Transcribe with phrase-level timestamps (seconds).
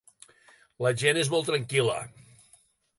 [0.85, 2.03] La gent és molt tranquil·la.